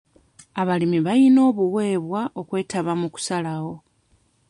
Abalimi 0.61 0.99
bayina 1.05 1.39
obuweebwa 1.49 2.21
okwetaba 2.41 2.91
mu 3.01 3.07
kusalawo. 3.13 3.75